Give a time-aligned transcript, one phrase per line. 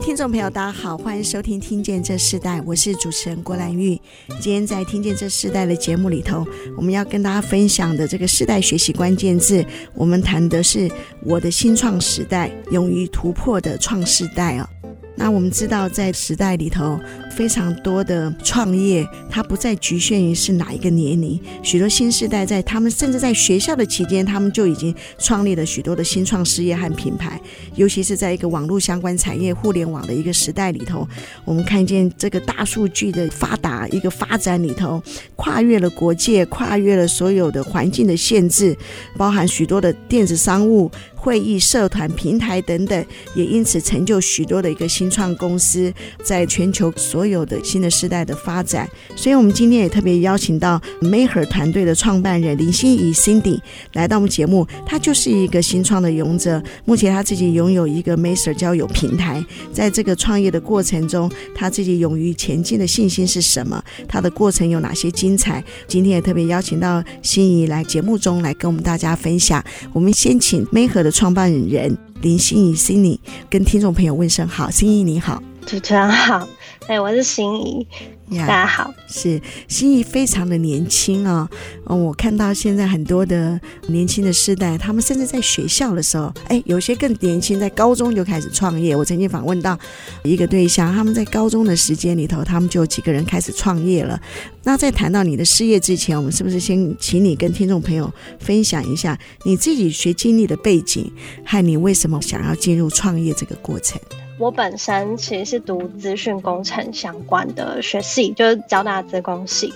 [0.00, 4.00] 听众朋友，大家好，欢迎收听《听见这世代》，我是主持人郭兰玉。
[4.40, 10.88] 今天在《听见这世代》的节目里头，我们要跟大家分享的这个世代学习关键字，我们谈的是
[11.24, 14.68] 我的新创时代，勇于突破的创世代哦。
[15.18, 16.98] 那我们知道，在时代里头，
[17.32, 21.38] 非常多的创业，它不再局限于是哪一个年龄。
[21.60, 27.38] 许多新世代在他们甚至在学校的期间，他们就已经创立了许多的新创事业和品牌。
[27.74, 31.06] 尤其是在一个网络相关产业、互联网的一个时代里头，
[31.44, 35.02] 我们看见这个大数据的发达一个发展里头，
[35.34, 38.76] 跨越了国界，跨越了所有的环境的限制，
[39.16, 40.88] 包含许多的电子商务。
[41.28, 45.92] 会议、社团、平台等等，也因此成就许多的一个新创公司，
[46.24, 48.88] 在全球所有的新的时代的发展。
[49.14, 53.60] 所以，我们今天也特别邀请到 Maher 团队的创办人林欣怡 Cindy
[53.92, 54.66] 来到我们节目。
[54.86, 59.44] 他就是一个新创的勇者，目前他自己拥有一个 Master 交友平台。
[59.70, 63.84] 在这个创业的过程中，他自己勇于前进的信心是什么？
[64.08, 65.62] 他的过程有哪些精彩？
[65.86, 69.62] 今天也特别邀请到欣怡来节目中来跟我们大家分享。
[69.92, 71.12] 我们先请 Maher 的。
[71.18, 73.18] 创办人林心怡 Cindy
[73.50, 76.46] 跟听众朋友问声好，心怡你好，主持人好，
[76.86, 77.84] 哎，我是心怡。
[78.30, 81.48] 大家好，是心仪非常的年轻啊、
[81.84, 81.96] 哦！
[81.96, 88.94] 嗯，我看到现在很多的年轻的世代，他们甚至在学校的时候，哎，有些更年轻，在高中就开始创业。
[88.94, 89.78] 我曾经访问到
[90.22, 94.20] 一个对象，他们在高中的时间里头，他们就有几个人开始创业了。
[94.62, 101.10] 那在谈到你的事业之前，我们是不是先请你跟听众朋友分享一下你自己学经历的背景，
[101.46, 103.98] 和你为什么想要进入创业这个过程？
[104.38, 109.74] 我本身其实是读资讯工程相关的学系，就是交大资工系。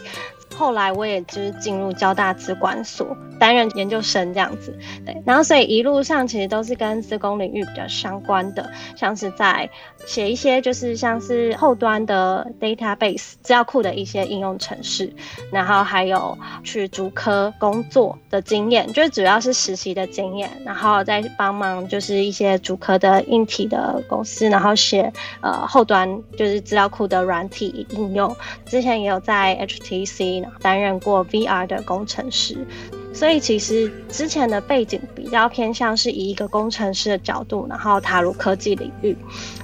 [0.57, 9.69] 后来我也就是进入交大资管所担任研究生这样子，对，然后所以一路上其实都是跟资工领域比较相关的，像是在
[10.07, 15.13] 写一些就是像是后端的 database 资料库的一些应用程式，
[15.51, 28.33] 然后还有去主科工作的经验，就是主要是实习的经验，然后再帮忙就是一些主科的硬体的公司，然后写呃后端就是资料库的软体应用，
[28.67, 30.42] 之前也有在 HTC。
[30.61, 32.57] 担任过 VR 的工程师，
[33.13, 39.17] 所以其实之前的背景比较偏向是以一个工程师的角度，然后踏入科技领域。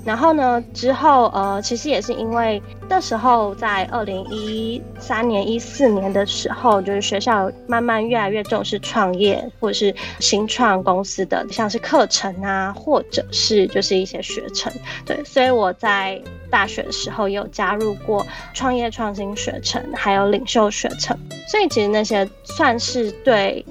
[0.05, 14.73] 然后呢，之后呃，其实也是因为那时候在二零一三年、一四年的时候，就是学校慢慢越来越重视创业或者是新创公司的，像是课程啊，或者是就是一些学程。
[15.05, 16.21] 对，所以我在。
[16.51, 21.17] 大学的时候也有加入过创业创新学程，还有领袖学程，
[21.49, 23.65] 所以其实那些算是对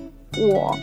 [0.52, 0.76] 我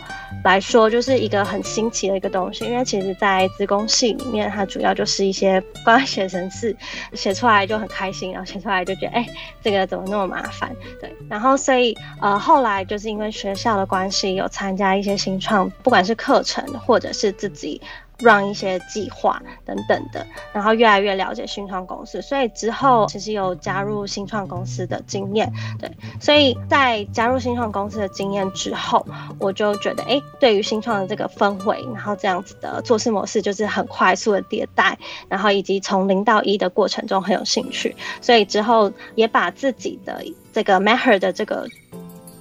[0.43, 2.65] 来说就是一个很新奇的一个东西。
[2.65, 6.75] 因为其实，在资工系里面，它主要就是一些关于写程式，
[7.13, 9.25] 写出来就很开心，然后写出来就觉得，哎、
[9.63, 10.75] 这个怎么那么麻烦？
[10.99, 17.81] 对，然后所以呃，后来就是因为学校的关系，有参加一些新创，不管是课程或者是自己。
[18.19, 29.05] 让一些计划等等的，然后越来越了解新创公司，所以之后其实有加入新创公司的经验，对，所以在加入新创公司的经验之后，
[29.39, 34.97] 我就觉得，哎，对于新创的这个氛围，然后这样子的做事模式，就是很快速的迭代，
[35.27, 40.23] 然后以及从零到一的过程中很有兴趣，所以之后也把自己的
[40.53, 41.67] 这个 Maher 的这个。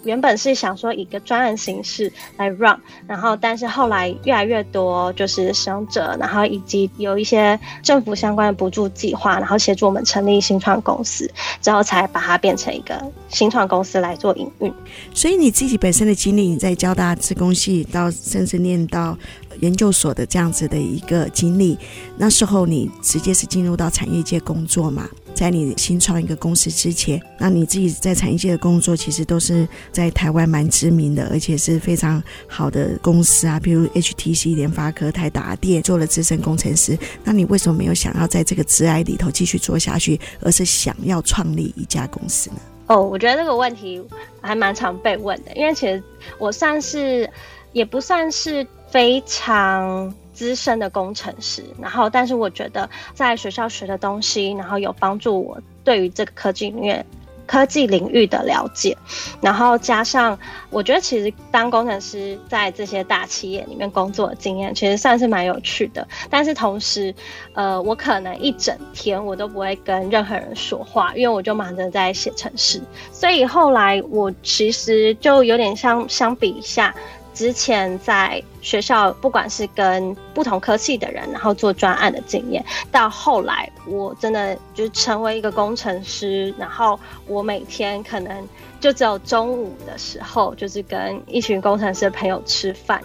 [0.05, 11.31] 原本是想说以一个专案形式来 run，然后但是后来越来越多就是使用者，然后以及有一些政府相关的补助计划，然后协助我们成立新创公司，
[11.61, 14.73] 之后才把它变成一个新创公司来做营运。
[15.13, 19.17] 所以你自己本身的经历，你在交大自工系到甚至念到
[19.61, 21.79] 研究所的这样子的一个经历，
[22.17, 25.09] 那时候你直接是进入到产业界工作嘛？
[25.35, 36.97] 在你新创一个公司之前，那你自己在产业界的工作，其实都是在台湾蛮知名的，而且是非常好的公司啊，比如 HTC、联发科、台达电，做了资深工程师。
[37.25, 42.57] 那你为什么没有想要在这个职涯里头继续做下去，而是想要创立一家公司呢？
[42.87, 44.03] 哦，我觉得这个问题
[44.41, 46.03] 还蛮常被问的，因为其实
[46.39, 47.29] 我算是
[47.73, 57.03] 也不算是非常资深的工程师，然后但是我觉得在学校学的东西，然后有帮助我对于这个科技领域。
[57.47, 58.97] 科技领域的了解，
[59.43, 60.37] 然后加上
[60.71, 66.09] 我觉得其实当工程师在这些大企业里面工作的经验，其实算是蛮有趣的。
[66.31, 67.15] 但是同时，
[67.53, 72.81] 呃，我可能一整天我都不会跟任何人说话，因为我就忙着在写程式。
[73.13, 76.95] 所以后来我其实就有点像相比一下。
[77.35, 88.49] 之前在学校，不管是跟不同科系的人，然后做专案的经验，到后来我真的就是成为一个工程师，然后我每天可能
[88.81, 93.03] 就只有中午的时候，就是跟一群工程师的朋友吃饭，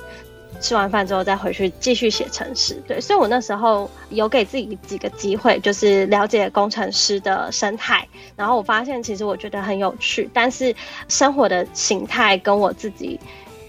[0.62, 2.76] 吃完饭之后再回去继续写程式。
[2.88, 10.76] 对，所以我那时候有给自己几个机会，就是了解工程师的生态，然后我发现其实我觉得很有趣，但是
[11.08, 13.20] 生活的形态跟我自己。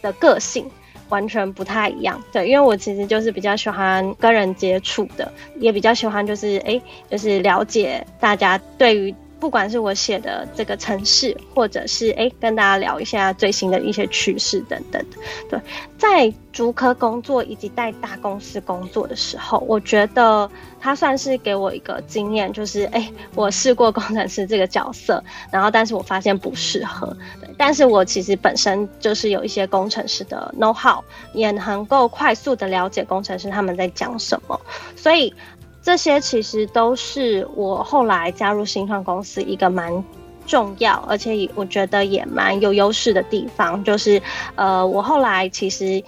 [0.03, 0.69] 的个性
[1.09, 6.81] 完全不太一样，对，因为我其实就是比较喜欢跟人接触的，也比较喜欢就是哎、
[7.11, 9.15] 就是了解大家对于。
[9.41, 15.17] 不管是我写的这个城市，或者是哎跟大家聊一下最新的一些趋势等等的，
[15.49, 15.61] 对，
[15.97, 20.49] 在竹科工作以及在大公司工作的时候，我觉得
[20.79, 31.03] 他算是给我一个经验，就是哎，我试过工程师这个角色，然后但是我发现不适合，对，但是我其实本身就是有一些工程师的 know how，
[31.33, 34.61] 也能够快速的了解工程师他们在讲什么，
[34.95, 35.33] 所以。
[35.83, 40.05] 这些其实都是我后来加入新创公司一个蛮
[40.47, 44.21] 重要，而且我觉得也蛮有优势的地方，就是
[44.55, 46.03] 呃，我后来其实。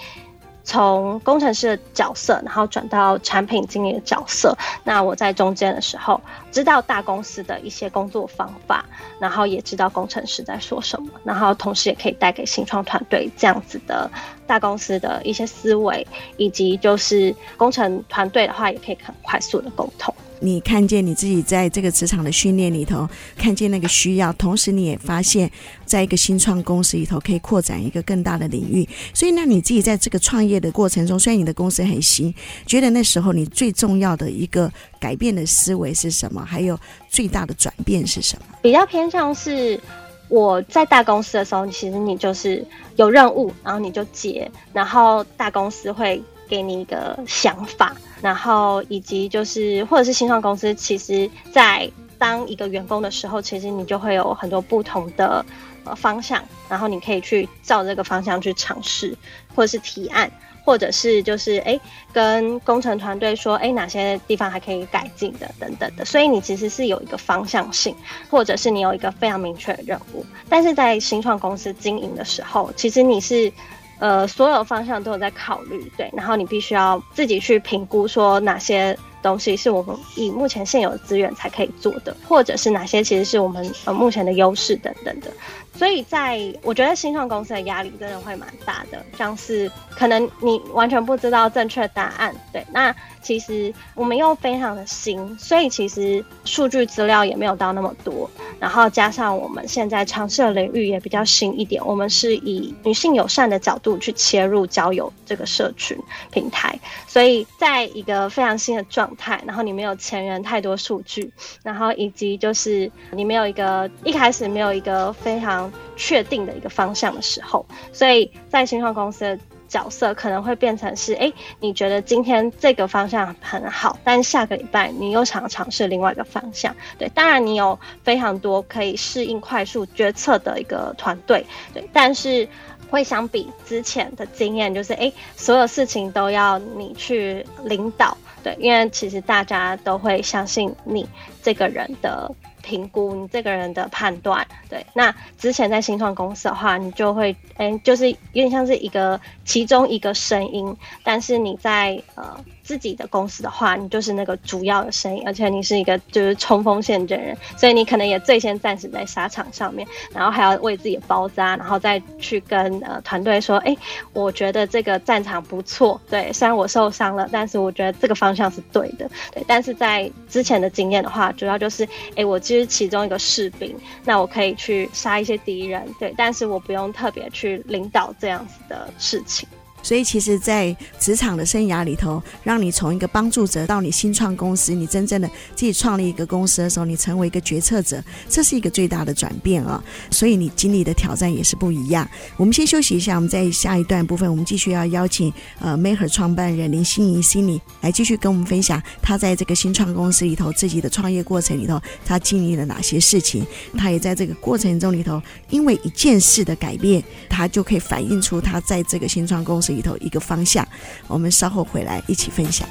[0.64, 4.56] 从工程师的角色，然后转到产品经理的角色。
[4.84, 6.20] 那我在中间的时候，
[6.50, 8.84] 知道大公司的一些工作方法，
[9.18, 14.10] 然后也知道工程师在说什么，然后同时也可以带给新创团队这样子的
[14.46, 16.06] 大公司的一些思维，
[16.36, 20.14] 以及就是工程团队的话，也可以很快速的沟通。
[20.42, 23.08] 你看见你自己在这个职场的训练里头，
[23.38, 25.48] 看见那个需要，同时你也发现，
[25.86, 28.86] 在一个新创公司里头可以扩展一个更大的领域。
[29.14, 32.34] 所以，那你自己在这个创业的过程中，虽然你的公司很新，
[32.66, 34.68] 觉得那时候你最重要的一个
[34.98, 36.44] 改变的思维是什么？
[36.44, 36.76] 还有
[37.08, 38.56] 最大的转变是什么？
[38.60, 39.80] 比较偏向是
[40.28, 42.66] 我在大公司的时候，其实你就是
[42.96, 47.96] 有任务，然后你就接，然后大公司会给你一个想法。
[48.22, 55.44] 然后以及就是，或者是新创公司，其实，在当一个员工的时候，其实你就会有很多不同的
[55.82, 59.12] 呃方向，然后你可以去照这个方向去尝试，
[59.56, 60.30] 或者是提案，
[60.64, 61.80] 或者是就是哎
[62.12, 66.04] 跟工程团队说，哎哪些地方还可以改进的等等的。
[66.04, 67.92] 所以你其实是有一个方向性，
[68.30, 70.24] 或者是你有一个非常明确的任务。
[70.48, 73.52] 但是在新创公司经营的时候，其实你是。
[74.02, 85.30] 呃，所有方向都有在考虑，对，然后你必须要自己去评估，说哪些东西是我们以目前现有的资源才可以做的，或者是哪些其实是我们呃目前的优势等等的。
[85.74, 105.98] 所以在我觉得新创公司的压力真的会蛮大的，像是可能你完全不知道正确答案，对，那其实我们又非常的新，所以其实数据资料也没有到那么多，然后加上我们现在尝试的领域也比较新一点，我们是以女性友善的角度去切入交友这个社群
[106.30, 119.38] 平台，所以在一个非常新的状态，然后你没有前人太多数据，然后以及就是你没有一个一开始没有一个非常确定的一个方向的时候，所以在新创公司的
[119.68, 126.74] 角色可能会变成是：哎，你觉得今天这个方向很好，但下个礼拜你又想尝试另外一个方向。
[126.98, 132.46] 对，当然你有非常多可以适应快速决策的一个团队，对，但是
[132.90, 141.08] 会相比之前的经验，就是哎，所有事情都要你去领导，对，因为其实大家都会相信你
[141.42, 142.30] 这个人的。
[142.64, 144.86] 评估你这个人的判断，对。
[144.94, 152.38] 那之前在新创公司的话，你就会，哎、就是有点像是一个其中一个声音，但是你在呃。
[152.62, 163.76] 自己的公司的话，你就是那个主要的声音，而且你是一个就是冲锋陷阵人，所以你可能也最先暂时在沙场上面，然后还要为自己包扎，然后再去跟呃团队说，哎，
[164.12, 169.44] 我觉得这个战场不错，对，虽然我受伤了，但是我觉得这个方向是对的，对。
[169.46, 179.48] 但是在之前的经验的话，主要就是，哎，我就是其中一个士兵，那我可以去杀一些敌人，对，但是我不用特别去领导这样子的事情。
[179.82, 189.82] 所以，其实，在职场的生涯里头，让你从一个帮助者到你新创公司，你真正的自己创立一个公司的时候，你成为一个决策者，这是一个最大的转变啊！
[190.10, 192.08] 所以，你经历的挑战也是不一样。
[192.36, 203.44] 我们先休息一下，我们在下一段部分，我们继续要邀请呃 Maker 创办人林心怡 Cindy 来继续跟我们分享他在这个新创公司里头自己的创业过程里头，他经历了哪些事情。
[203.76, 205.20] 他也在这个过程中里头，
[205.50, 209.71] 因为一件事的改变，他就可以反映出他在这个新创公司。
[209.72, 210.66] 里头一个方向，
[211.08, 212.68] 我们稍后回来一起分享。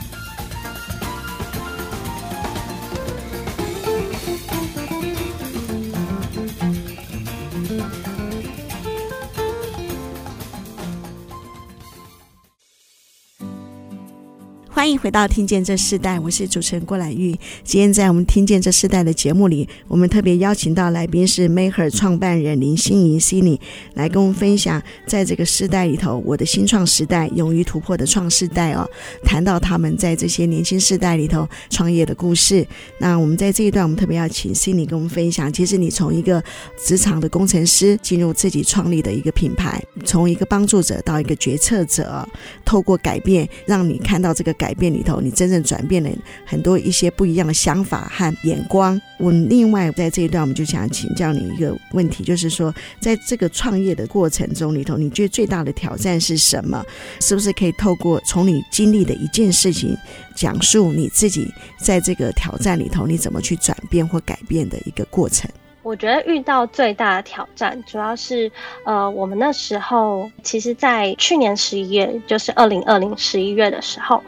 [14.81, 17.38] 欢迎回到《听见这世代》，我是主持人郭兰玉。
[17.63, 23.59] 今天在我们《听见这世代》的节目里，我们特别邀请到来宾是 Maker 创办人林心怡 Cindy
[23.93, 28.83] 来跟我们分享，在这个时代里头，我的新创时代，勇于突破的创世代哦。
[29.23, 32.65] 谈到他们在这些年轻世代里头创业的故事。
[32.97, 36.43] 那我们在这一段，我们特别要请 Cindy 跟我们分享，其实你从一个
[36.83, 42.27] 职场的工程师进入自己创立的一个品牌，从一个帮助者到一个决策者，
[42.65, 44.70] 透过改变，让你看到这个改。
[44.71, 46.09] 改变里头，你真正转变了
[46.45, 48.99] 很多一些不一样的想法和眼光。
[49.17, 56.81] 我另外在这一段，我们就想请教你一个问题，就是说，在这个创业的过程中里头，你觉得最大的挑战是什么？
[57.19, 59.93] 是不是可以透过从你经历的一件事情，
[60.33, 65.51] 讲述你自己在这个挑战里头，你怎么去转变或改变的一个过程？
[65.83, 68.51] 我觉得遇到最大的挑战，主要是，
[68.85, 74.23] 呃，我们那时候，其实，在去年十一月，就是二零二零十一月的时候。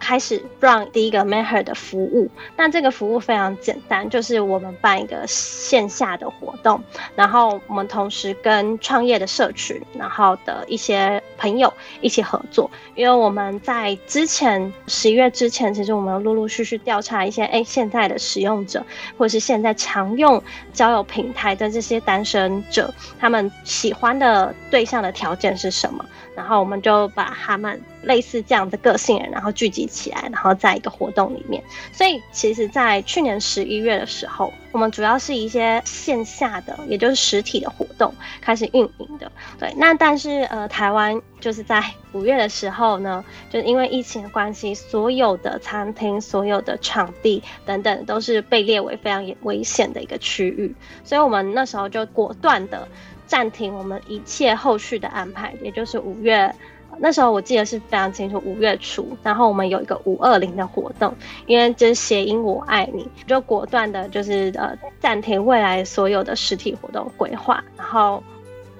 [0.00, 6.82] 开始 run 第一个 Maker 的服务，那这个服务非常简单，就是我们办一个线下的活动，
[7.14, 18.84] 然后我们同时跟创业的社群，然后的一些朋友一起合作，因为我们在之前十一月之前，其实我们陆陆续续调查一些，哎，现在的使用者
[19.18, 20.42] 或者是现在常用
[20.72, 26.04] 交友平台的这些单身者，他们喜欢的对象的条件是什么？
[26.34, 31.62] 然后我们就把他们类似这样的个性人，然后聚集起来，然后在一个活动里面。
[31.92, 39.30] 所以其实，在去年十一月的时候，我们主要是一些线下的，也就是实体的活动开始运营的。
[39.58, 52.86] 对，那但是呃，台湾就是在五月的时候呢，就是因为疫情的关系，所有的餐厅、所有的场地等等，都是被列为非常危险的一个区域，所以我们那时候就果断的。
[53.26, 56.52] 暂停我们一切后续的安排，也就是五月
[56.98, 61.14] 那时候，我记得是非常清楚，五月初，然后我们有一个五二零的活动，
[61.46, 68.22] 因为就是谐音“我爱你”，就果断的，就是呃暂停未来所有的实体活动规划，然后。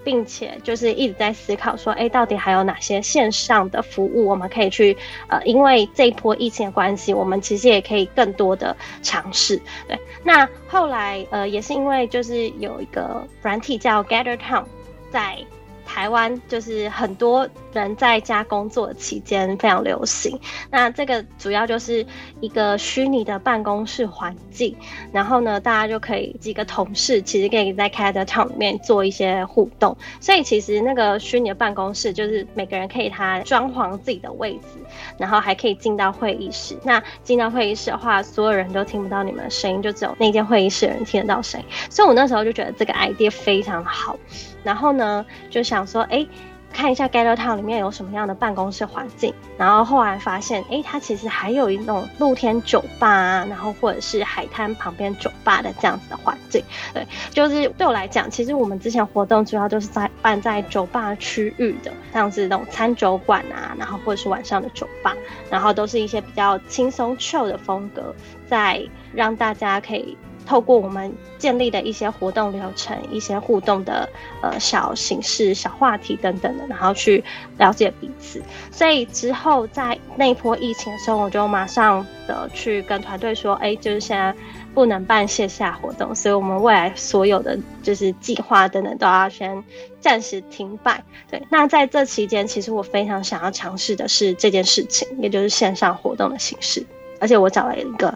[0.02, 4.96] 并且就是一直在思考说，哎，到底还有哪些线上的服务我们可以去？
[5.28, 9.60] 呃，因为这一波疫情的关系，我们其实也可以更多的尝试。
[9.86, 14.64] 对，那后来呃，也是因为就是有一个软体叫 Gather Town
[15.10, 15.36] 在。
[15.84, 20.38] 台湾就是很多人在家工作期间非常流行。
[20.70, 22.04] 那这个主要就是
[22.40, 24.74] 一个虚拟的办公室环境，
[25.12, 29.96] 然后呢，大家就可以几个同事其实可以在 Gather Town 里面做一些互动。
[30.20, 34.78] 所以其实那个虚拟的办公室就是每个人可以他装潢自己的位置，
[35.18, 36.76] 然后还可以进到会议室。
[36.84, 41.66] 那进到会议室的话，所有人都听不到你们的声音，就只有那间会议室的人听得到声音。
[41.90, 44.18] 所以我那时候就觉得这个 idea 非常好。
[44.62, 46.26] 然后呢，就想说，哎，
[46.72, 49.34] 看一下 Gather Town 里面有什么样的办公室环境。
[49.58, 56.62] 然后后来发现，哎，它其实还有一种露天酒吧啊，然后或者是海滩旁边酒吧的这样子的环境。
[56.94, 65.14] 对，就是对我来讲，其实我们之前活动主要都是在办在酒吧区域的，像是那种餐酒馆啊，然后或者是晚上的酒吧，
[65.50, 68.14] 然后都是一些比较轻松 chill 的风格，
[68.48, 68.80] 在
[69.12, 70.16] 让大家可以。
[70.46, 74.08] 透过我们建立的一些活动流程、一些互动的
[74.42, 77.22] 呃小形式、小话题等等的，然后去
[77.58, 78.42] 了解彼此。
[78.70, 84.34] 所以之后在那一波疫情的时候，我就马上的去跟团队说：“哎，就是现在
[84.74, 89.62] 不能办线下活动，所以我们未来所有的就是计划等等都要先
[90.00, 96.84] 暂时停摆。”对，那在这期间，其实我非常想要尝试的是这件事情，也就是线上活动的形式，
[97.20, 98.12] 而且我找了一个。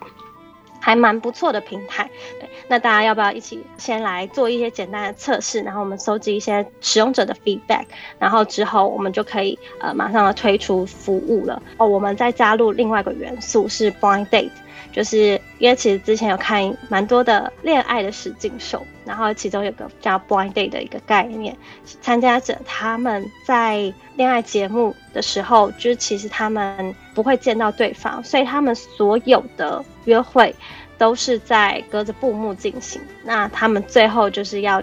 [0.85, 7.87] 还蛮不错的平台，对，那大家要不要一起先来做一些简单的测试，然后我们收集一些使用者的 feedback，
[8.19, 11.87] 然后之后我们就可以呃马上的推出服务了哦。
[11.87, 14.51] 我们再加入另外一个元素是 blind date。
[14.95, 21.57] 就是因为其实之前有看蛮多的恋爱的实境秀，然后其中有个叫 Blind Date 的一个概念，
[22.01, 30.55] 参加者他们在恋爱节目的时候，就是其实他们不会见到对方，所以他们所有的约会
[30.97, 33.03] 都是在隔着布幕进行。
[33.25, 34.81] 那他们最后就是要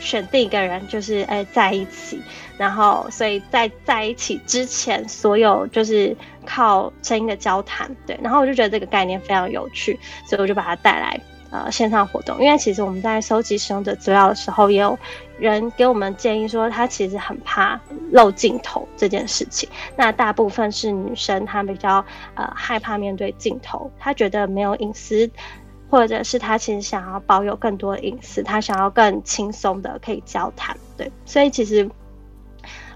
[0.00, 2.20] 选定一个人，就是哎在一起。
[2.58, 6.14] 然后，所以在在一起之前，所有就是
[6.44, 8.18] 靠声音的交谈，对。
[8.22, 11.18] 然后我就觉得这个概念非常有趣，所以我就把它带来
[11.50, 12.38] 呃线上活动。
[12.38, 14.98] 因为其实我们在收集使用者资料的时候，也有
[15.38, 17.80] 人给我们建议说，他其实很怕
[18.12, 19.66] 露镜头这件事情。
[19.96, 22.04] 那大部分是女生，她比较
[22.34, 25.30] 呃害怕面对镜头，她觉得没有隐私，
[25.90, 31.10] 或者是他其实想要保有更多的隐私，他想要更轻松的可以交谈，对。
[31.24, 31.90] 所以其实。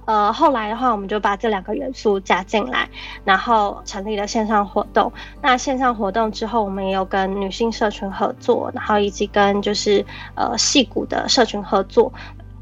[0.06, 2.86] 呃，后来的话，我们就把这两个元素加进来，
[3.24, 5.10] 然后成立了线上活动。
[5.40, 12.12] 那线上活动之后，我们也有跟女性社群合作，然后以及跟就是呃戏谷的社群合作，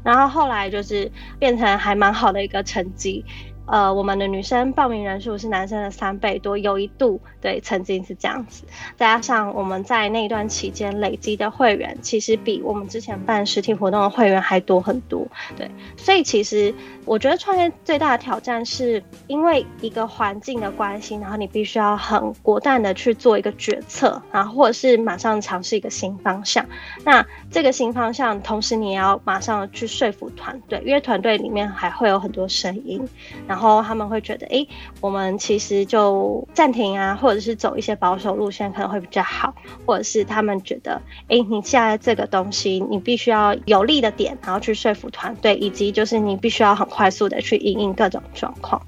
[0.03, 3.25] 然后后来就是变成还蛮好的一个成绩。
[3.65, 8.63] 呃，我们的女生报名人数是男生的三倍多，有一度对曾经是这样子。
[8.97, 15.25] 再加上我们在那一段期间累积的会员，其实比我们之前办实体活动的会员还多很多。
[15.55, 16.73] 对，所以其实
[17.05, 26.65] 我觉得创业最大的挑战是因为一个环境的关系，然后你必须要很果断的去做一个决策，然后或者是马上尝试一个新方向。
[27.05, 33.07] 那这个新方向，同时你也要马上去说服团队，因为团队里面还会有很多声音。
[33.47, 34.65] 然后他们会觉得，哎，
[34.99, 39.53] 我们其实就暂停啊，或者是走一些保守路线可能会比较好，
[39.85, 48.81] 或者是他们觉得，哎，你现在这个东西，你必须要有利的点，然后去说服团队，以及就是你必须要很快速的去应应各种状况。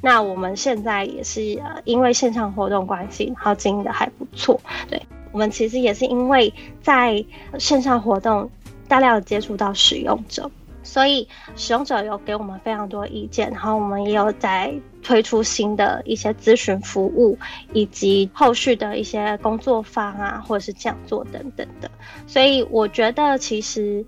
[0.00, 4.60] 那我们现在也是呃，因为线上活动关系，然后经营的还不错。
[4.88, 5.02] 对，
[5.34, 7.24] 我们其实也是因为在
[7.58, 8.48] 线上活动
[8.86, 10.48] 大量接触到使用者。
[10.84, 11.26] 所以
[11.56, 14.72] 使用者有给我们非常多意见，然后我们也有在
[15.02, 17.38] 推出新的一些咨询服务，
[17.72, 21.90] 以及后续的一些工作坊啊，或者是讲座等等的。
[22.26, 24.04] 所以我觉得，其实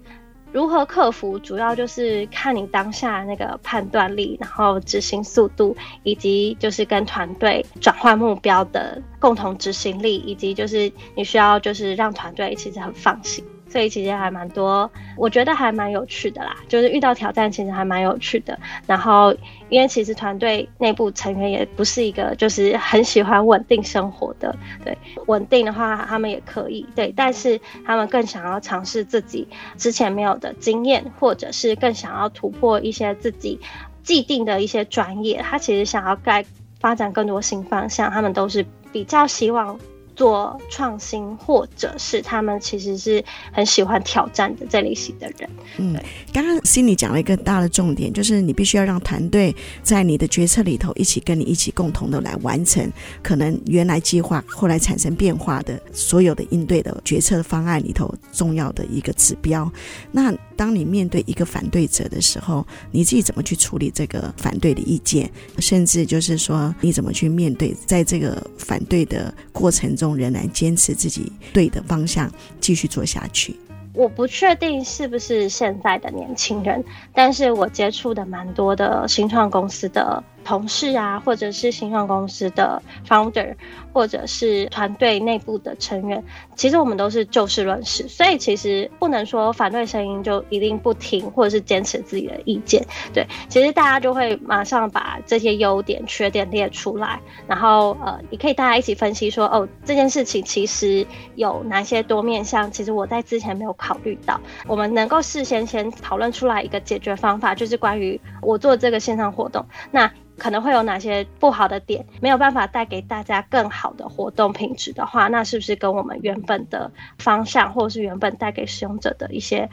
[0.52, 13.44] 如何克服，主要就是看你当下那个判断力，然后执行速度，以及就是跟团队转换目标的共同执行力，以及就是你需要就是让团队其实很放心。
[13.68, 16.56] 所以其实还蛮多，我觉得还蛮有趣的啦。
[16.68, 18.58] 就是遇到挑战，其实还蛮有趣的。
[18.86, 19.34] 然后，
[19.68, 33.60] 因为其实团队内部成员也不是一个就是很喜欢稳定生活的，对，稳定的话他们也可以，对，但是他们更想要尝试自己之前没有的经验，或者是更想要突破一些自己
[34.02, 35.42] 既定的一些专业。
[35.42, 36.44] 他其实想要盖
[36.78, 39.78] 发展更多新方向，他们都是比较希望。
[40.16, 45.48] 做创新，或者是他们其实是很喜欢挑战的这类型的人。
[45.76, 45.94] 嗯，
[46.32, 52.90] 刚刚 Cindy 讲了一个大的重点，就是你必须要让团队在你的决策里头一起跟你一起共同的来完成
[53.22, 59.70] 可能原来计划后来产生变化的所有的应对的决策方案里头重要的一个指标。
[60.10, 65.30] 那当你面对一个反对者的时候，你自己怎么去处理这个反对的意见？
[65.58, 73.54] 甚至就是说，你怎么去面对在这个反对的过程中，仍然坚持自己对的方向，继续做下去？
[73.92, 80.22] 我不确定是不是现在的年轻人，但是我接触的蛮多的新创公司的。
[80.46, 83.52] 同事啊，或者是新创公司的 founder，
[83.92, 86.22] 或者是团队内部的成员，
[86.54, 92.86] 其实我们都是就事论事，所以其实不能说反对声音就一定不听，或者是坚持自己的意见。
[93.12, 101.04] 对，其实大家就会马上把这些优点、缺点列出来，然后呃，也可以大家一起分析说，哦，这件事情其实
[101.34, 104.40] 有哪些多面向，其实我在之前没有考虑到。
[104.68, 110.08] 我们能够事先先讨论出来一个解决方法，就是关于我做这个线上活动，那。
[110.38, 119.68] 可能会有哪些不好的点，没有办法带给大家更好的活动品质的话，那是不是跟我们原本的方向，或者是原本带给使用者的一些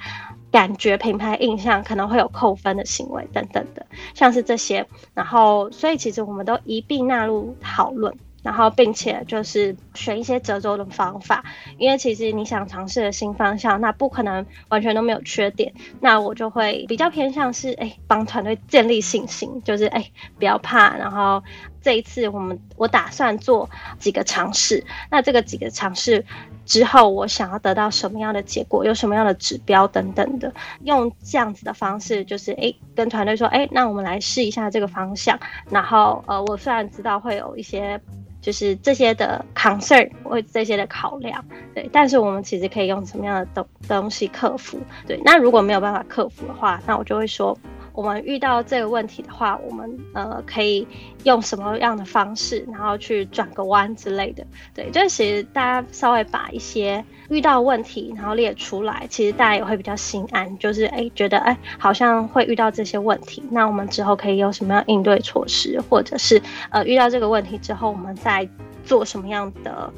[0.51, 4.85] 感觉、品牌印象，可能会有扣分的行为等等的，像是这些。
[5.13, 8.15] 然后，所以其实我们都一并纳入讨论。
[8.43, 11.43] 然后，并且就是选一些折中的方法，
[11.77, 15.73] 因为其实你想尝试的新方向，那不可能完全都没有缺点。
[16.01, 20.95] 那我就会比较偏向是，哎，帮团队建立信心，就是哎，不要怕。
[20.97, 21.41] 然后
[21.81, 26.25] 这一次我们我打算做几个尝试，那这个几个尝试
[26.65, 30.53] 之后，我想要得到什么样的结果，有什么样的指标等等的，
[30.83, 35.39] 用这样子的方式，就是哎，跟团队说，哎，那我们来试一下这个方向。
[35.69, 38.01] 然后呃，我虽然知道会有一些。
[38.43, 41.89] 就是这些的 concern 或这些的考量，对。
[41.93, 44.77] 但是我们其实可以用什么样的东东西克服？
[45.07, 45.17] 对。
[45.23, 47.57] 那如果没有办法克服的话，那我就会说。
[47.93, 50.87] 我们遇到这个问题的话，我们呃可以
[51.23, 54.45] 用什么样的方式，然后去转个弯之类的。
[54.73, 68.49] 对，就是其实大家稍微把一些遇到问题，然后列出来，其实大家也会比较心安，就是哎觉得哎好像会遇到这些问题，那我们之后可以有什么样应对措施，或者是呃遇到这个问题之后，我们再
[68.83, 69.93] 做什么样的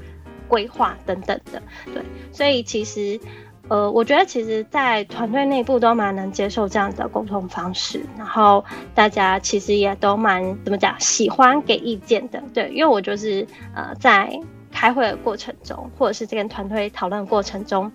[0.48, 1.62] 规划等等的。
[1.94, 3.18] 对，所以其实。
[3.68, 14.30] 呃，我觉得其实，在团队内部都蛮能接受这样的沟通方式，然后大家其实也都蛮怎么讲，喜欢给意见的，对，因为我就是呃，在
[14.72, 17.92] 开会的过程中，或者是这个团队讨论过程中。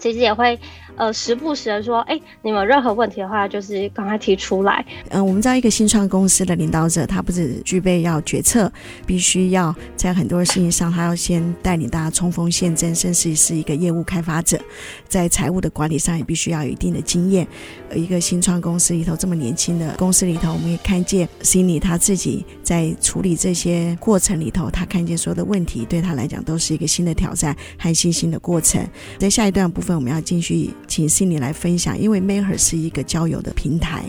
[0.00, 0.58] 其实也会，
[0.96, 4.84] 呃，时不时的说，哎，你们有任何问题的话，就是赶快提出来。
[5.10, 8.72] 嗯，我们知道一个新创公司的领导者，他不只具备要决策，
[9.06, 14.58] 必须要在很多事情上，他要先带领大家冲锋陷阵，甚至是一个业务开发者，
[15.06, 17.46] 在财务的管理上也必须要有一定的经验。
[17.94, 28.84] 一个新创公司里头这么年轻的公司里头，我们也看见 Cindy 他自己在处理这些过程里头，他看见所有的问题，对他来讲都是一个新的挑战和新兴的过程。
[29.18, 30.00] 在下一段部分。
[30.00, 34.04] 我们要继续请 Cindy 来分享，因为 Maker 是一个交友的平台。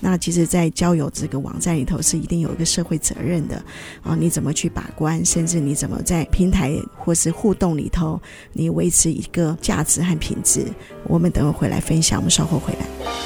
[0.00, 3.62] 那其实，在交友这个网站里头，是一定有一个社会责任的
[4.02, 4.16] 啊。
[4.18, 8.18] 你怎么去把关，甚至你怎么在平台或是互动里头，
[8.54, 10.64] 你维持一个价值和品质？
[11.08, 13.23] 我们等会回来分享，我们稍后回来。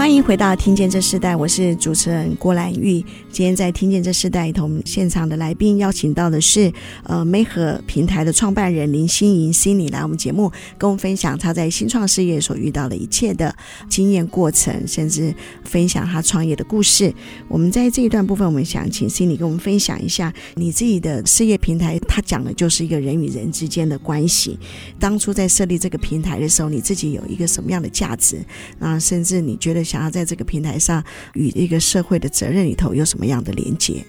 [0.00, 3.04] 欢迎回到《听见这世代》，我是主持人郭兰玉。
[3.30, 13.54] 今天在《听见这世代》同，现场的来宾邀请到的是呃媒合平台的创办人林心莹 c i n 来我们节目，跟我们分享他在新创事业所遇到的一切的
[13.90, 15.34] 经验过程，甚至
[15.64, 17.12] 分享他创业的故事。
[17.46, 24.58] 我们在这一段部分，我们想请 c i n 跟我们分享一下你自己的事业平台，他讲的就是一个人与人之间的关系。
[24.98, 28.42] 当初在设立这个平台的时候，你自己有一个什么样的价值
[28.78, 28.98] 啊？
[28.98, 30.00] 甚至你觉得想。
[30.00, 34.02] 要在这个平台上，与一个社会的责任里头有什么样的连接？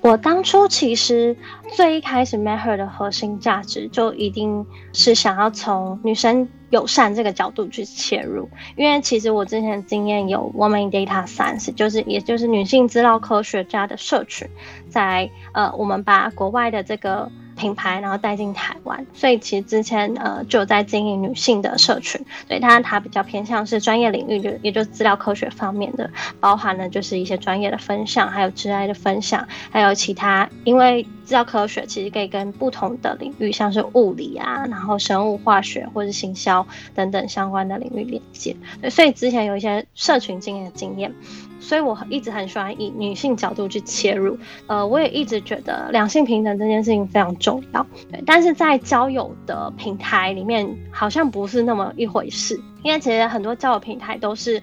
[0.00, 1.36] 我当初其实
[1.74, 14.48] 最一开始，Maker 的核心价值就一定是想要从女生友善这个角度去切入，因为其实我之前的经验有 woman Data Science，就是也就是女性资料科学家的社群，
[14.88, 17.30] 在呃，我们把国外的这个。
[17.56, 36.64] 品牌，然后带进台湾，所以其实之前呃就在经营女性的社群，对，当然它比较偏向是专业领域，就也就是资料科学方面的，包含了就是一些专业的分享，还有职涯的分享，还有其他，因为资料科学其实可以跟不同的领域，像是物理啊，然后生物化学或是行销
[36.94, 41.12] 等等相关的领域连接，对，所以之前有一些社群经验的经验。
[41.58, 44.38] 所以我一直很喜欢以女性角度去切入，
[44.68, 48.20] 呃，我也一直觉得两性平等这件事情非常重要，对。
[48.26, 54.54] 但是在交友的平台里面，好像不是那么一回事，因为其实很多交友平台都是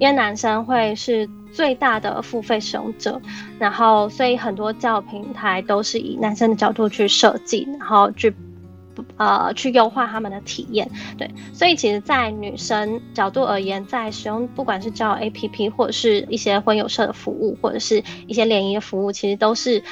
[0.00, 3.20] 因为男生会是最大的付费使用者，
[3.60, 8.34] 然后所以很多交友平台都是以男生的角度去设计，然后去。
[9.16, 19.82] 呃，去优化他们的体验，对，所以其实，在女生角度而言，在使用不管是交友 APP 或者是一些婚友社的服务，或者是一些联谊的服务，其实都是。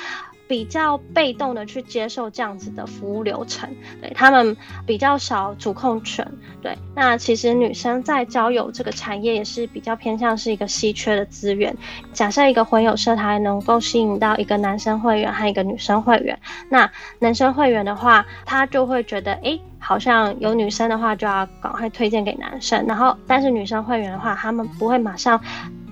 [0.50, 6.26] 比较被动的去接受这样子的服务流程，对，他们比较少主控权，
[6.60, 6.76] 对。
[6.92, 11.72] 那其实女生在交友这个产业也是比较偏向是一个稀缺的资源。
[12.12, 16.36] 假设一个婚友社，它能够吸引到一个男生会员和一个女生会员，
[16.68, 25.40] 那男生会员的话，他就会觉得，哎，好像有女生的话就要赶快推荐给男生，然后但是女生会员的话，他们不会马上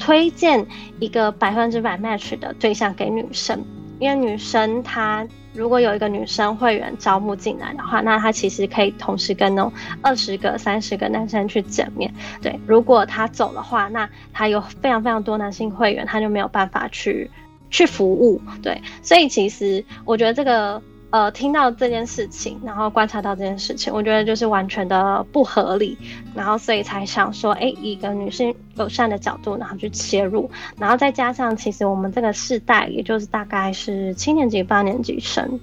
[0.01, 0.67] 推荐
[0.99, 3.65] 一个百分之百 match 的对象给女生。
[3.99, 12.13] 因为女生她如果有一个女生会员招募进来的话，那她其实可以同时跟那种二十个、三十个男生去见面。
[12.41, 17.31] 对，如果她走的话，那她有非常非常多男性会员，她就没有办法去
[17.71, 18.41] 去服务。
[18.63, 20.81] 对，所以其实我觉得这个。
[21.11, 25.97] 呃，听到这件事情，然后观察到这件事情，我觉得就是完全的不合理，
[26.35, 35.59] 然后所以才想说，哎，以一个女性友善的角度，然后去切入，然后再加上，其实我们这个世代，也就是大概是七年级、八年级生，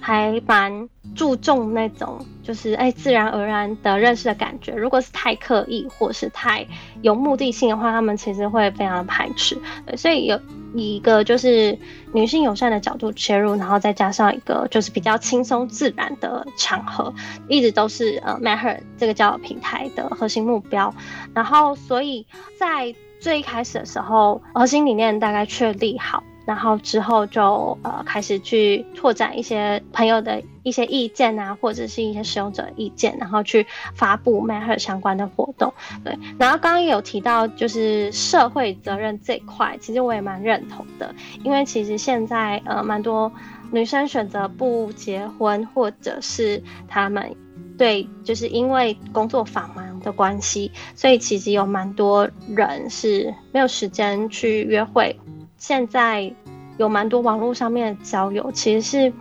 [0.00, 4.72] 还蛮注重那种，就是哎，自然而然的认识的感觉。
[4.72, 6.66] 如果是太刻意或是太
[7.02, 9.56] 有目的性的话，他们其实会非常的排斥。
[9.96, 10.40] 所以有
[10.74, 11.78] 以一个就是
[12.12, 17.12] 女性友善的角度切入，然后再加上一个就是比较轻松自然的场合，
[17.48, 20.94] 一直都是呃 Matter 这个交友平台的核心目标。
[21.34, 22.26] 然后，所以
[22.58, 26.22] 在最开始的时候，核心理念大概确立好。
[26.48, 35.70] 然后之后就呃开始去拓展一些朋友的一些意见啊，或者是一些使用者意见，然后去发布 MedHer 相关的活动。
[36.02, 43.30] 对，然后刚刚有提到就是社会责任这一块，其实我也蛮认同的，因为其实现在呃蛮多
[43.70, 47.36] 女生选择不结婚，或者是她们
[47.76, 55.14] 对就是因为工作繁忙的关系，所以其实有蛮多人是没有时间去约会。
[55.58, 56.32] 现在
[56.78, 59.12] 有蛮多网络上面的交友，其实是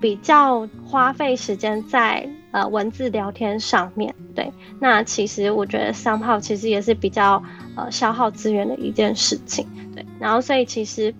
[0.00, 4.52] 比较花费时间在呃文字聊天上面对。
[4.78, 7.42] 那其实我觉得三号其实也是比较
[7.74, 10.06] 呃消耗资源的一件事情，对。
[10.20, 11.12] 然后所以其实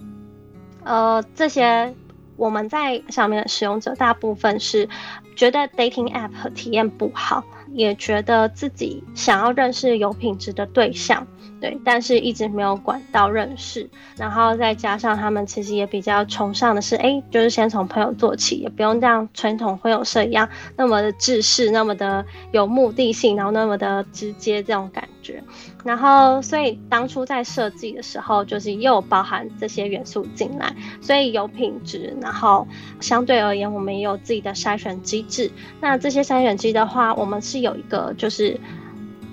[0.84, 1.92] 呃这些
[2.36, 4.88] 我们在上面的使用者，大部分是
[5.34, 11.26] 觉得 dating app 体验不好，也觉得自己想要认识有品质的对象。
[11.60, 25.42] 对，但是一直没有管到认识，然后再加上他们其实也比较崇尚的是，哎，就是先从朋友做起，也不用像传统婚友社一样那么的制式，那么的有目的性，然后那么的直接这种感觉。
[25.84, 32.66] 然后，所以当初在设计的时候，就是又包含这些元素进来，所以有品质，然后
[33.00, 35.50] 相对而言，我们也有自己的筛选机制。
[35.80, 38.60] 那这些筛选机的话，我们是有一个就是。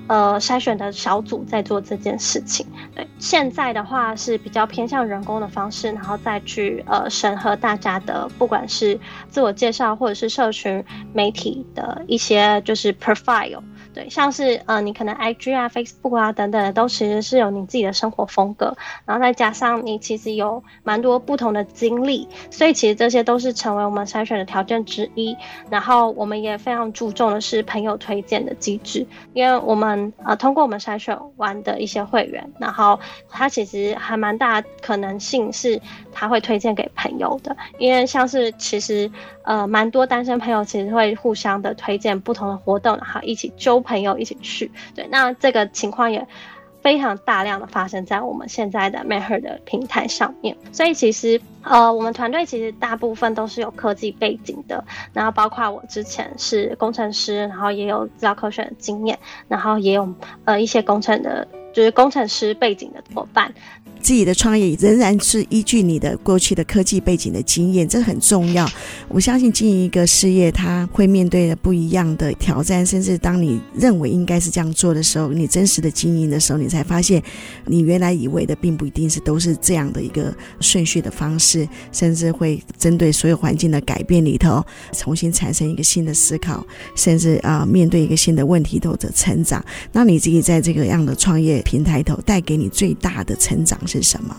[0.07, 2.65] 呃，筛选的小组在做这件事情。
[2.93, 13.61] 对，现在的话是比较偏向人工的方式，然后再去呃审核大家的，不管是自我介绍或者是社群媒体的一些就是 profile。
[13.95, 25.33] 对，像是呃，你可能 IG 啊、Facebook 啊等等的，都其实是有你自己的生活风格，然后再加上你其实有蛮多不同的经历，所以其实这些都是成为我们筛选的条件之一。
[25.69, 35.81] 然后我们也非常注重的是朋友推荐的机制，因为我们呃通过我们筛选完的一些会员，然后他其实还蛮大可能性是
[36.11, 39.09] 他会推荐给朋友的，因为像是其实
[39.43, 43.84] 呃蛮多单身朋友其实会互相的推荐不同的活动，然后一起揪。
[43.85, 46.27] 朋友一起去，对，那这个情况也
[46.81, 50.55] 非常大量的发生在我们现在的 m a h e r 的平台上面。
[50.71, 59.17] 所以其实，呃，我们团队其实大部分都是有科技背景的，然后包括我之前是工程师，然后也有资料科学的经验，
[59.47, 60.07] 然后也有
[60.43, 63.51] 呃一些工程的，就是工程师背景的伙伴。
[64.05, 68.69] 自己的创业仍然是依据你的过去的科技背景的经验，这很重要。
[69.07, 77.19] 我相信经营一个事业，它会面对的不一样的挑战，甚至当你认为应该是这样做的时候，你真实的经营的时候，你才发现
[77.65, 84.63] 你原来以为的并不一定是都是这样的一个顺序的方式，甚至会针对所有环境的改变里头，
[84.93, 86.63] 重新产生一个新的思考，
[86.95, 89.65] 甚至啊、面对一个新的问题头的成长。
[89.91, 94.35] 那你自己在这个样的创业平台头带给你最大的成长是什么？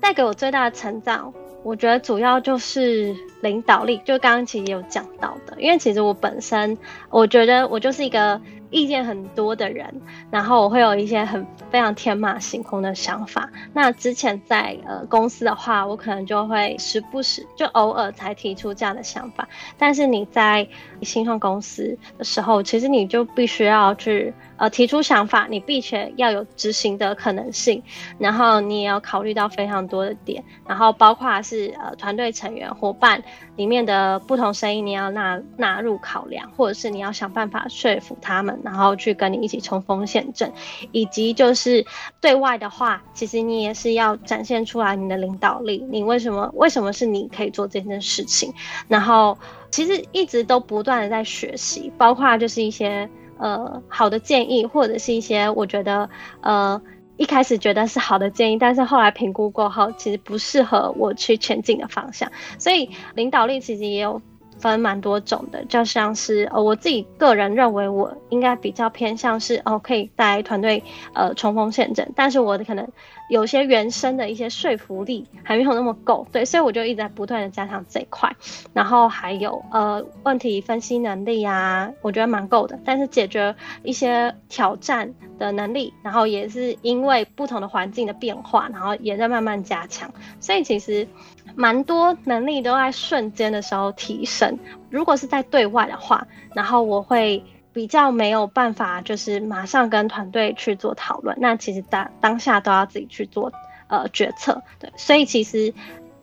[0.00, 5.54] 带给我最大的成长，我觉得主要就是领导力，就刚刚其实也有讲到的。
[5.60, 6.76] 因为其实我本身，
[7.08, 8.40] 我觉得我就是一个
[8.72, 9.94] 意见很多的人，
[10.30, 13.48] 然后我会有一些很非常天马行空的想法。
[13.72, 19.48] 那之前在呃公司的话，我可能就会时不时就偶尔才提出这样的想法。
[19.78, 20.66] 但是你在
[21.02, 24.34] 新创公司的时候，其实你就必须要去。
[24.58, 27.82] 呃，提出想法，你必须要有执行的可能性，
[28.16, 33.20] 然后你也要考虑到非常多的点，然后包括是呃团队成员伙伴
[33.56, 40.52] 里面的不同声音，你要纳纳入考量，或者是你要想办法说服他们，然后去跟你一起冲锋陷阵，
[40.92, 41.84] 以及就是
[42.20, 48.52] 对外的话，其实你也是要展现出来你的领导力，你为什么为什么是你可以做这件事情，
[48.88, 49.36] 然后
[49.70, 53.08] 其实一直都不断的在学习，包括就是一些。
[53.38, 56.08] 呃，好的建议，或者是一些我觉得，
[56.42, 56.80] 呃，
[57.16, 62.30] 一开始觉得是好的建议，但是后来评估过后，其实不适合我去前进的方向。
[62.56, 64.22] 所以领导力其实也有
[64.70, 72.88] 分蛮多种的，就像是呃，我自己个人认为我应该比较偏向是哦，可以带团队呃冲锋陷阵，但是我的可能。
[73.32, 78.30] 有些原生的一些说服力还没有那么够，对，所以我就一直在不断的加强这一块，
[78.74, 91.08] 然后还有呃问题分析能力啊，我觉得蛮够的，但是解决一些挑战的能力，然后也是因为不同的环境的变化，然后也在慢慢加强，所以其实
[91.54, 94.58] 蛮多能力都在瞬间的时候提升。
[94.90, 97.42] 如果是在对外的话，然后我会。
[97.72, 101.36] 比较没有办法，就是马上跟团队去做讨论。
[101.40, 103.52] 那其实当当下都要自己去做
[103.88, 104.62] 呃决策。
[104.78, 105.72] 对，所以其实。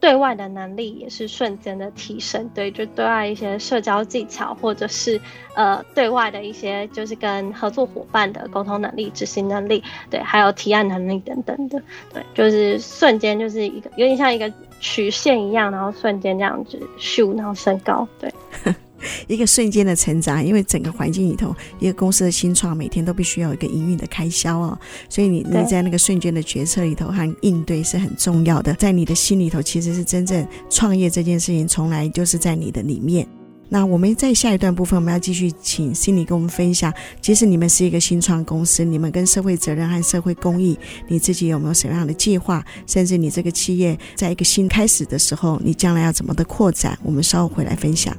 [0.01, 5.19] 对外的能力也是瞬间的提升，对，就对外一些社交技巧，或者是
[5.55, 11.83] 呃，对外的一些就是跟合作伙伴的沟通能力、执行能力，对，还有提案能力等等的，
[12.13, 18.33] 对，就是瞬间就是一个有点像一个曲线一样，然后瞬间这样子咻，然后升高，对。
[19.27, 24.77] 一个瞬间的成长，因为整个环境里头，一个公司的新创每天都必须要有一个营运的开销哦，
[25.09, 33.27] 所以你你在那个瞬间的决策里头和应对是很重要的，在你的心里头其实是真正创业这件事情从来就是在你的里面。
[33.71, 40.75] 那我们在下一段部分，我们要继续请 Cindy 跟我们分享，即使你们是一个新创公司，你们跟社会责任和社会公益，
[41.07, 42.65] 你自己有没有什么样的计划？
[42.87, 46.97] 甚至你这个企业在一个新开始的时候，你将来要怎么的扩展？
[47.03, 48.17] 我们稍后回来分享。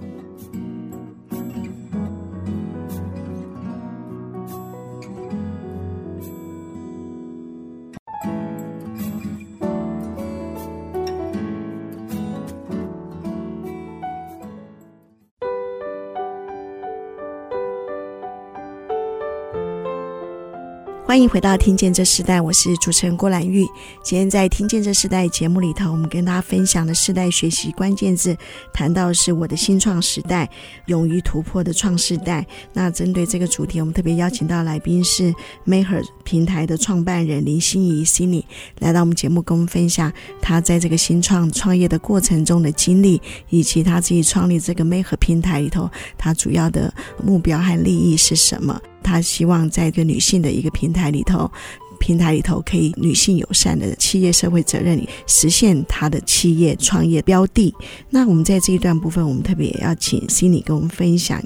[21.20, 23.66] 欢迎回到《听见这时代》，我是主持人郭兰玉。
[24.02, 28.34] 今天在《听见这时代》节目里头，我们跟大家分享的世代学习关键字，
[28.72, 30.48] 谈到的是我的新创时代，
[30.86, 32.46] 勇于突破的创世代。
[32.72, 35.30] 那针对这个主题，我们特别邀请到来宾是
[35.66, 38.44] Maker 平台的创办人林心怡 Cindy
[38.78, 46.90] 来到我们节目，跟我们分享他在这个新创创业的过程中的经历，以及他自己创立这个 Maker 平台里头，他主要的
[47.22, 48.80] 目标和利益是什么。
[49.02, 51.50] 他希望在一个女性的一个平台里头，
[51.98, 57.74] 平台里头可以女性友善的企业社会责任实现他的企业创业标的。
[58.08, 61.42] 那我们在这一段部分，我们特别要请 c i n 跟我们分享，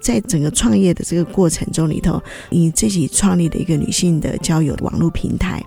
[0.00, 5.60] 在整个创业的这个过程中里头，你自己创立的一个女性的交友网络平台，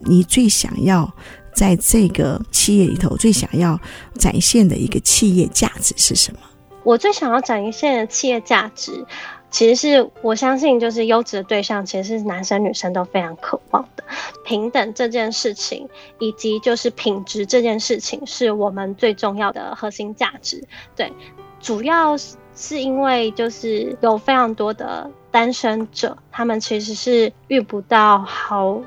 [0.00, 1.10] 你最想要
[1.54, 3.80] 在这个企业里头最想要
[4.18, 6.40] 展现的一个企业价值是什么？
[6.84, 9.04] 我最想要展现的企业价值。
[9.50, 14.04] 其实是我相信，就是优质的对象，其实是男生女生都非常渴望的。
[14.44, 20.62] 平等这件事情，以及就是品质这件事情，是我们最重要的核心价值。
[20.94, 21.12] 对，
[21.60, 22.16] 主要
[22.54, 28.80] 是因为就是有非常多的单身者，他们其实是遇不到好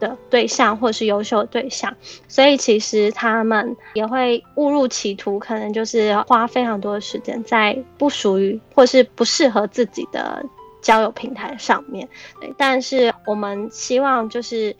[0.00, 1.94] 的对象或是优秀的对象，
[2.26, 10.44] 所以其实他们也会误入歧途，可能就是花非常多的时间在不属于或是不适合自己的
[10.80, 12.08] 交友平台上面。
[12.40, 14.74] 对，但是我们希望就是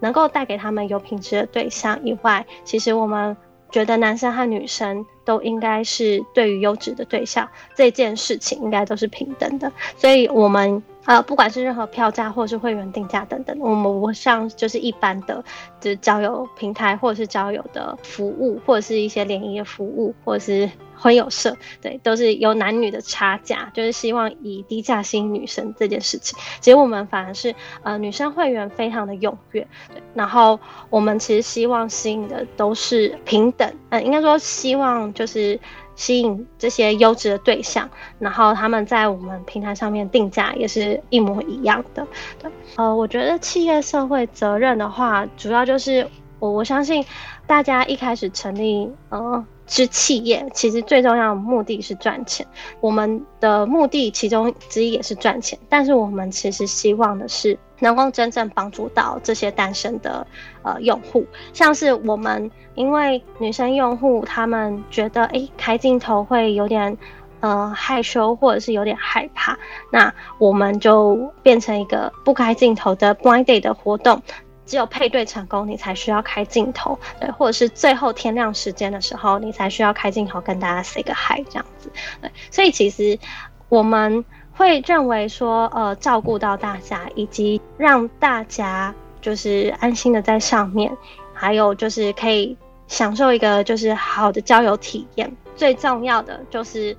[0.00, 3.36] 能够带给他们有品质的对象以外，其实我们
[3.70, 10.82] 觉得男生和女生都应该是对于优质的对象这件事情应该都是平等的，所以我们。
[11.06, 15.44] 呃，不管是任何票价或者是会员定价等等，我们不像就是一般的，
[15.80, 26.38] 就是交友平台或者是交友的服务，或者是一些联谊的服务，或者是婚友社，对，都是有男女的差价，就是希望以低价吸引女生这件事情。
[26.60, 35.60] 其实我们反而是呃女生会员非常的踊跃，对，然后我们其实希望吸引的都是平等，嗯、应该说希望就是。
[35.96, 42.06] 吸引这些优质的对象，然后他们在我们平台上面定价也是一模一样的。
[42.38, 46.06] 对，呃，我觉得企业社会责任的话，主要就是
[46.38, 47.04] 我我相信
[47.46, 52.46] 大家一开始成立呃之企业，其实最重要的目的是赚钱。
[52.80, 60.26] 我们的目的其中之一也是赚钱，但是我们其实希望的是能够真正帮助到这些单身的
[60.62, 62.50] 呃用户，像是我们。
[62.74, 66.98] 因为女生用户他们觉得，诶，开镜头会有点，
[67.38, 69.56] 呃，害羞或者是有点害怕，
[69.92, 74.20] 那我们就变成一个不开镜头的 blind day 的活动，
[74.66, 81.88] 只有配对成功你才需要开镜头，对，或者是最后天亮时间的时候你才需要开镜头跟大家 say 个 hi 这样子，
[82.20, 83.16] 对，所以其实
[83.68, 90.96] 我们会认为说，呃，照顾到大家以及让大家就是安心的在上面，
[91.32, 92.56] 还有就是可以。
[92.86, 96.94] 享受一个就是好的交友体验，最重要的就是，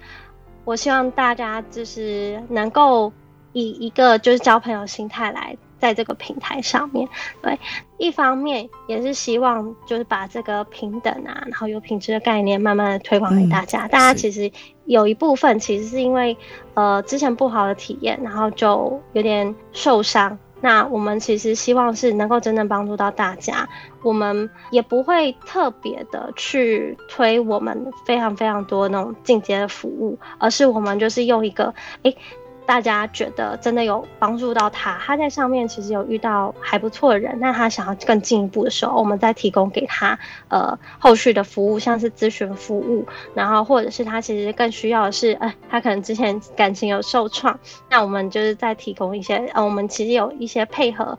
[0.63, 3.13] 我希望大家就是能够
[3.53, 7.07] 以一个就是交朋友心态来在这个平台上面。
[7.41, 7.59] 对，
[7.97, 13.85] 一方面也是希望就是把这个平等啊，然后有品质的概念慢慢的推广给大家。
[13.85, 14.51] 嗯，大家其实
[14.85, 16.37] 有一部分其实是因为
[16.73, 20.37] 呃之前不好的体验，然后就有点受伤。
[20.61, 23.67] 那我们其实希望是能够真正帮助到大家，
[24.01, 31.71] 我们也不会特别的去推我们非常非常多那种进阶的服务，而是我们就是用一个，
[32.01, 32.17] 诶，
[32.65, 47.59] 大家觉得真的有帮助到他，他在上面其实有遇到还不错的人，那他想要更进一步的时候，我们再提供给他呃后续的服务，像是咨询服务，然后或者是他其实更需要的是，呃，他可能之前感情有受创，
[47.89, 51.17] 那我们就是再提供一些，呃，我们其实有一些配合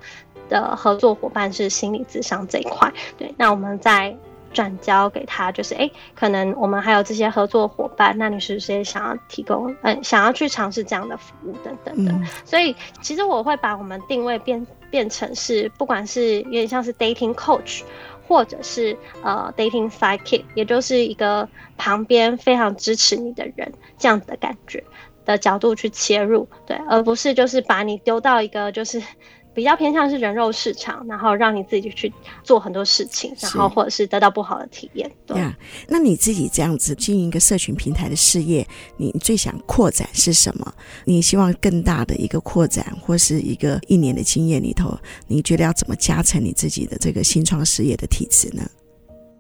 [0.49, 4.17] 的合作伙伴是心理咨商这一块，对，那我们在。
[4.57, 12.11] 转交给他，就是哎，可能我们还有这些合作伙伴，那你是不是也想要提供，嗯，想要去尝试这样的服务等等的？
[12.11, 17.83] 嗯、所以其实我会把我们定位变变成是，不管是有点像是 dating coach，
[18.27, 21.47] 或者是呃 dating sidekick，也就是一个
[21.77, 24.83] 旁边非常支持你的人这样子的感觉
[25.27, 29.03] 的角度去切入，对，而不是就是把你丢到一个就是。
[29.57, 32.13] 比较偏向是人肉市场，然后让你自己去
[32.45, 35.11] 做很多事情，然后或者是得到不好的体验。
[35.25, 35.57] 对啊，
[35.89, 40.75] 那你自己这样子经营一个社群平台的事业，你最想扩展是什么？
[41.07, 44.95] 你希望更大的一个扩展，或是一个一年的经验里头，
[45.27, 48.63] 你觉得要怎么加成你自己的这个新创事业的体质呢？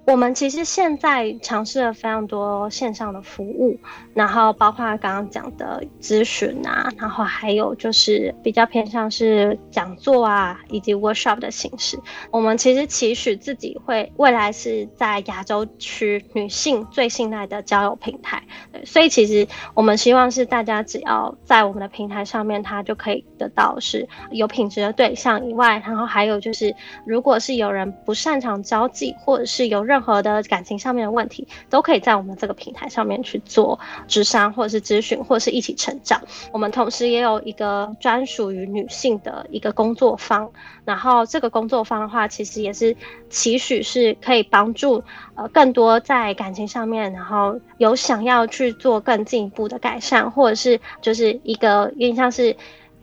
[0.06, 3.76] 我们其实现在尝试了非常多线上的服务，
[4.14, 11.98] 然后包括刚刚讲的咨询啊，然后还有就是比较偏向是讲座啊，以及 workshop 的形式。
[12.30, 18.40] 我们其实期许自己会未来是在亚洲区女性最信赖的交友平台。
[18.72, 19.44] 对，所以其实
[19.74, 26.72] 我们希望是大家只要在我们的平台上面，他就可以得到是有品质的对象以外，然后还有就是
[27.04, 36.20] 如果是有人不擅长交际，或者是有任任何的感情上面的问题，都可以在我们这个平台上面去做智商，或者是咨询，或者是一起成长。
[36.52, 40.50] 我们同时也有一个专属于女性的一个工作坊，
[40.84, 42.94] 然后这个工作坊的话，其实也是
[43.30, 45.02] 期许是可以帮助
[45.34, 52.54] 呃更多在感情上面，然后有想要去做更进一步的改善，或者是就是一个有点像是。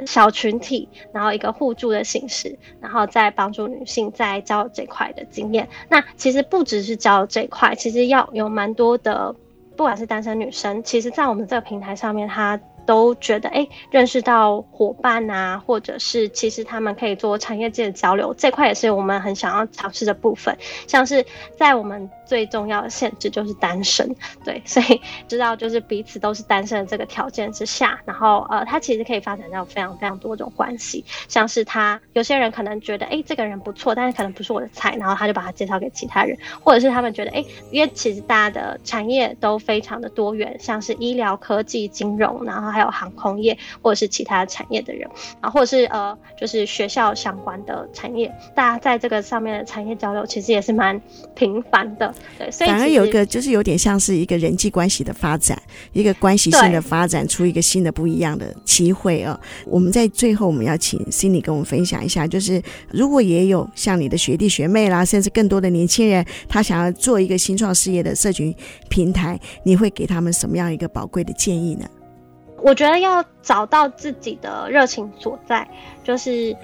[0.06, 5.68] 小群体，然后一个互助的形式，然后再帮助女性在交这块的经验。
[5.90, 9.36] 那其实不只是交这块，其实要有蛮多的，
[9.76, 20.58] 不管是单身女生，其实在我们这个平台上面，她都觉得哎，认识到伙伴啊，或者是其实他们可以做产业界的交流，这块也是我们很想要尝试的部分，
[20.88, 21.26] 像是
[21.58, 22.10] 在我们。
[22.26, 45.08] 最重要的限制就是单身，对，所以知道就是彼此都是单身的这个条件之下，然后呃，他其实可以发展到非常非常多种关系，像是他有些人可能觉得哎，这个人不错，但是可能不是我的菜，然后他就把他介绍给其他人，或者是他们觉得哎，因为其实大家的产业都非常的多元，像是医疗、科技、金融，然后还有航空业或者是其他产业的人，
[45.40, 51.00] 啊，或者是呃，就是学校相关的产业，大家在这个上面的产业交流其实也是蛮
[51.36, 52.14] 频繁的。
[52.38, 55.62] 对，所以反而有一个就是有点像是一个人际关系的发展，
[55.92, 59.40] 一个关系性的发展出一个新的不一样的机会哦。
[59.66, 68.54] 我们在最后我们要请 Cindy 跟我们分享一下，就是如果也有像你的学弟学妹啦，甚至更多的年轻人，他想要做一个新创事业的社群
[68.90, 71.86] 平台，你会给他们什么样一个宝贵的建议呢？
[72.64, 75.68] 我觉得要找到自己的热情所在，
[76.04, 76.56] 就是。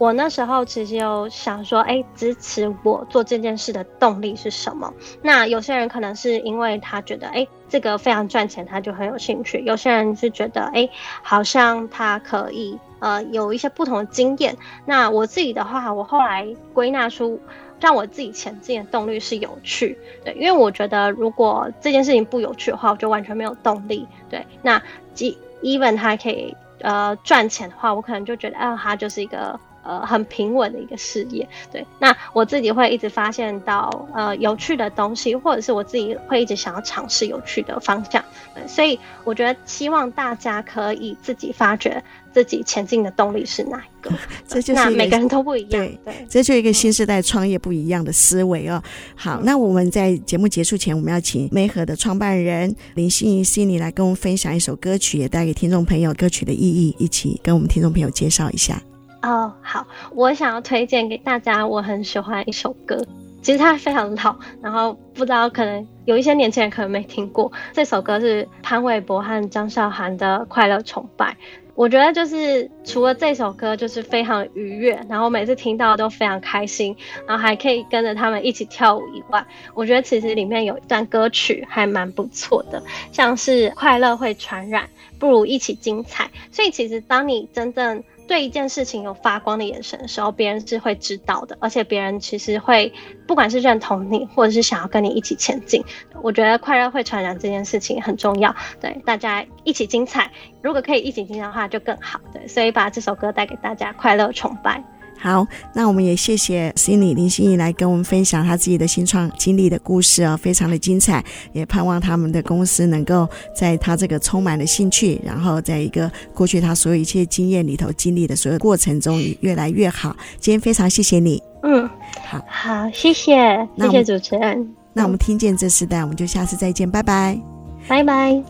[0.00, 4.94] 我那时候其实有想说，哎，支持我做这件事的动力是什么？
[5.22, 10.88] 那有些人可能是因为他觉得，哎，这个非常赚钱，他就很有兴趣；有些人是觉得，哎，
[11.20, 14.56] 好像他可以，呃，有一些不同的经验。
[14.86, 17.40] 那我自己的话，我后来归纳出
[17.80, 24.46] 让我自己前进的动力是有趣，对，因为我觉得如果这件事情不有趣的话，我就完全没有动力，对。
[24.62, 24.80] 那
[25.12, 29.58] 即 even 他可以呃赚钱的话，我可能就觉得，啊，它就是一个。
[29.84, 31.86] 呃，很平稳的一个事业，对。
[31.98, 38.22] 那我自己会一直发现到呃有趣的东西，或者是我自己会一直想要尝试有趣的方向，
[38.54, 38.66] 对。
[38.68, 42.02] 所以我觉得希望大家可以自己发掘
[42.32, 44.10] 自己前进的动力是哪一个，
[44.46, 46.14] 这就是那每个人都不一样，对对。
[46.28, 48.82] 这就是一个新时代创业不一样的思维哦。
[49.14, 58.80] 好，那我们在节目结束前，我们要请媒合的创办人林心怡 Cindy 来跟我们分享一首歌曲，也带给听众朋友歌曲的意义，一起跟我们听众朋友介绍一下。
[59.22, 63.04] 哦，oh, 好，我想要推荐给大家，我很喜欢一首歌，
[63.42, 67.50] 其实它非常老，然后不知道可能有一些年轻人可能没听过。
[67.72, 71.32] 这首歌是潘玮柏和张韶涵的《快乐崇拜》，
[71.78, 84.88] 我觉得就是除了这首歌就是非常愉悦，然后每次听到都非常开心，然后还可以跟着他们一起跳舞以外，我觉得其实里面有一段歌曲还蛮不错的，像是快乐会传染，
[85.20, 86.28] 不如一起精彩。
[86.50, 92.92] 所以其实当你真正对一件事情有发光的眼神的时候，别人是会知道的，而且别人其实会
[93.26, 95.82] 不管是认同你，或者是想要跟你一起前进。
[96.22, 100.30] 我觉得快乐会传染这件事情很重要，对，大家一起精彩。
[100.62, 102.20] 如果可以一起精彩的话，就更好。
[102.32, 104.84] 对，所以把这首歌带给大家，快乐崇拜。
[105.18, 111.24] 好，那我们也谢谢 Cindy 林心怡来跟我们分享她自己的新创经历的故事啊、哦，非常的精彩。
[111.52, 120.16] 也盼望他们的公司能够在他这个充满了兴趣，然后在一个过去他所有一切经验里头经历的所有过程中越来越好。
[120.38, 121.88] 今天非常谢谢你，嗯，
[122.24, 124.74] 好，好，谢谢，谢谢主持人。
[124.92, 127.38] 那我们听见这世代，我们就下次再见，拜拜，
[127.86, 128.40] 拜拜。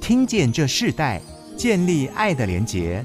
[0.00, 1.20] 听见这世代，
[1.56, 3.04] 建立爱的连结。